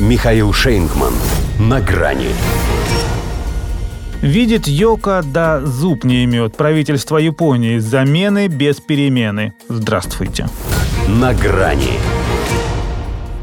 [0.00, 1.12] Михаил Шейнгман.
[1.60, 2.30] На грани.
[4.22, 6.56] Видит Йока, да зуб не имет.
[6.56, 7.78] Правительство Японии.
[7.78, 9.54] Замены без перемены.
[9.68, 10.48] Здравствуйте.
[11.06, 12.00] На грани.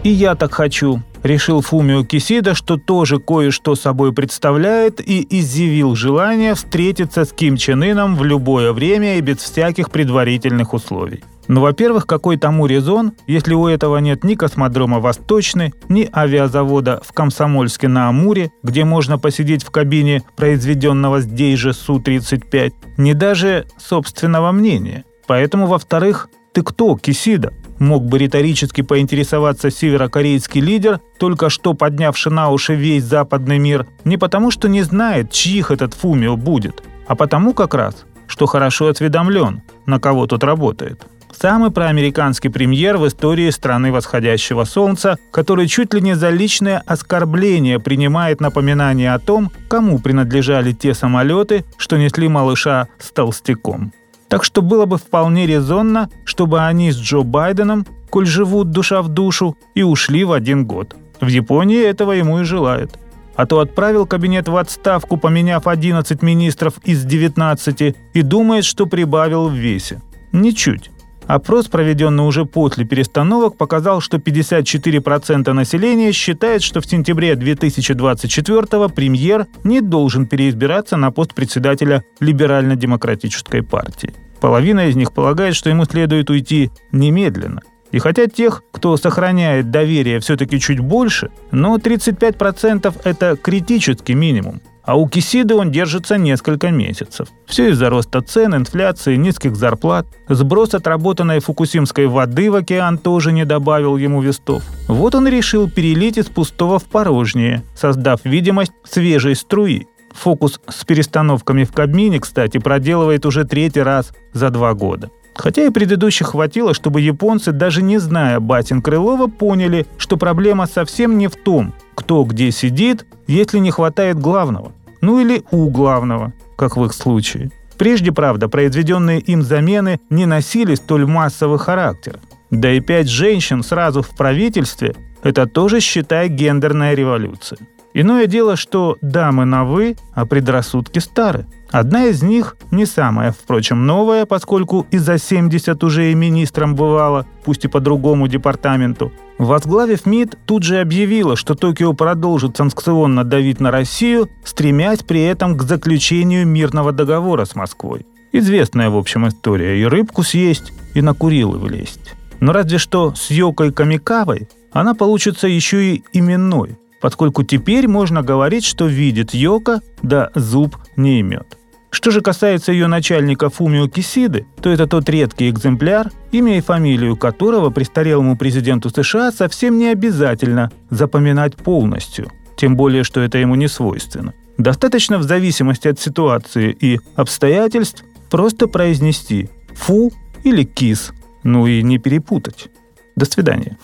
[0.03, 1.01] И я так хочу.
[1.23, 7.81] Решил Фумио Кисида, что тоже кое-что собой представляет и изъявил желание встретиться с Ким Чен
[7.81, 11.24] Ыном в любое время и без всяких предварительных условий.
[11.52, 17.12] Ну, во-первых, какой тому резон, если у этого нет ни космодрома Восточный, ни авиазавода в
[17.12, 24.54] Комсомольске на Амуре, где можно посидеть в кабине произведенного здесь же Су-35, ни даже собственного
[24.54, 25.04] мнения.
[25.28, 27.52] Поэтому, во-вторых, ты кто, Кисида?
[27.80, 34.16] Мог бы риторически поинтересоваться северокорейский лидер, только что поднявший на уши весь западный мир, не
[34.16, 39.64] потому что не знает, чьих этот Фумио будет, а потому как раз, что хорошо осведомлен,
[39.86, 41.06] на кого тут работает.
[41.40, 47.80] Самый проамериканский премьер в истории страны восходящего солнца, который чуть ли не за личное оскорбление
[47.80, 53.91] принимает напоминание о том, кому принадлежали те самолеты, что несли малыша с толстяком.
[54.28, 59.09] Так что было бы вполне резонно, чтобы они с Джо Байденом, коль живут душа в
[59.09, 60.95] душу, и ушли в один год.
[61.19, 62.97] В Японии этого ему и желают.
[63.36, 69.50] А то отправил кабинет в отставку, поменяв 11 министров из 19, и думает, что прибавил
[69.50, 70.02] в весе.
[70.31, 70.91] Ничуть.
[71.27, 79.47] Опрос, проведенный уже после перестановок, показал, что 54% населения считает, что в сентябре 2024 премьер
[79.63, 84.13] не должен переизбираться на пост председателя Либерально-демократической партии.
[84.41, 87.61] Половина из них полагает, что ему следует уйти немедленно.
[87.91, 94.61] И хотя тех, кто сохраняет доверие, все-таки чуть больше, но 35% это критический минимум.
[94.84, 97.28] А у Кисиды он держится несколько месяцев.
[97.46, 100.08] Все из-за роста цен, инфляции, низких зарплат.
[100.28, 104.64] Сброс отработанной фукусимской воды в океан тоже не добавил ему вестов.
[104.88, 109.88] Вот он решил перелить из пустого в порожнее, создав видимость свежей струи.
[110.14, 115.09] Фокус с перестановками в кабине, кстати, проделывает уже третий раз за два года.
[115.36, 121.18] Хотя и предыдущих хватило, чтобы японцы, даже не зная батин Крылова, поняли, что проблема совсем
[121.18, 121.74] не в том,
[122.11, 124.73] кто где сидит, если не хватает главного.
[124.99, 127.51] Ну или у главного, как в их случае.
[127.77, 132.19] Прежде, правда, произведенные им замены не носили столь массовый характер.
[132.49, 137.59] Да и пять женщин сразу в правительстве– это тоже, считай, гендерная революция.
[137.94, 141.46] Иное дело, что дамы на «вы», а предрассудки стары.
[141.72, 147.25] Одна из них, не самая, впрочем, новая, поскольку и за 70 уже и министром бывала,
[147.44, 153.59] пусть и по другому департаменту, возглавив МИД, тут же объявила, что Токио продолжит санкционно давить
[153.59, 158.06] на Россию, стремясь при этом к заключению мирного договора с Москвой.
[158.34, 159.81] Известная, в общем, история.
[159.81, 162.16] И рыбку съесть, и на Курилы влезть.
[162.40, 168.63] Но разве что с Йокой Камикавой она получится еще и именной поскольку теперь можно говорить,
[168.63, 171.57] что видит Йока, да зуб не имет.
[171.89, 177.17] Что же касается ее начальника Фумио Кисиды, то это тот редкий экземпляр, имя и фамилию
[177.17, 183.67] которого престарелому президенту США совсем не обязательно запоминать полностью, тем более, что это ему не
[183.67, 184.34] свойственно.
[184.57, 190.13] Достаточно в зависимости от ситуации и обстоятельств просто произнести «фу»
[190.44, 191.11] или «кис»,
[191.44, 192.69] ну и не перепутать.
[193.17, 193.78] До свидания.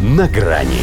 [0.00, 0.82] На грани